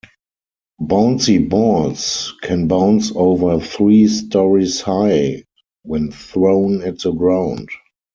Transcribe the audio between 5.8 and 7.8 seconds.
when thrown at the ground.